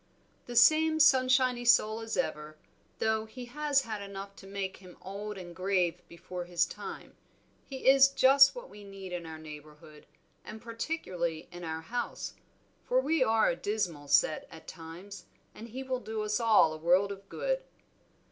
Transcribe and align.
"The 0.47 0.55
same 0.55 0.99
sunshiny 0.99 1.63
soul 1.63 1.99
as 1.99 2.17
ever, 2.17 2.57
though 2.97 3.25
he 3.25 3.45
has 3.45 3.83
had 3.83 4.01
enough 4.01 4.35
to 4.37 4.47
make 4.47 4.77
him 4.77 4.97
old 4.99 5.37
and 5.37 5.55
grave 5.55 6.01
before 6.07 6.45
his 6.45 6.65
time. 6.65 7.15
He 7.67 7.87
is 7.87 8.07
just 8.07 8.55
what 8.55 8.67
we 8.67 8.83
need 8.83 9.13
in 9.13 9.27
our 9.27 9.37
neighborhood, 9.37 10.07
and 10.43 10.59
particularly 10.59 11.47
in 11.51 11.63
our 11.63 11.81
house, 11.81 12.33
for 12.83 12.99
we 12.99 13.23
are 13.23 13.51
a 13.51 13.55
dismal 13.55 14.07
set 14.07 14.47
at 14.49 14.67
times, 14.67 15.25
and 15.53 15.67
he 15.69 15.83
will 15.83 15.99
do 15.99 16.23
us 16.23 16.39
all 16.39 16.73
a 16.73 16.77
world 16.77 17.11
of 17.11 17.29
good." 17.29 17.61